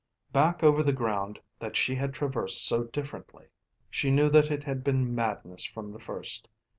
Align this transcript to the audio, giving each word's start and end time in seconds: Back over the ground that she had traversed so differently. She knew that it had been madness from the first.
Back 0.33 0.63
over 0.63 0.81
the 0.81 0.93
ground 0.93 1.39
that 1.59 1.77
she 1.77 1.93
had 1.93 2.11
traversed 2.11 2.67
so 2.67 2.85
differently. 2.85 3.49
She 3.91 4.09
knew 4.09 4.31
that 4.31 4.49
it 4.49 4.63
had 4.63 4.83
been 4.83 5.13
madness 5.13 5.63
from 5.63 5.91
the 5.93 5.99
first. 5.99 6.49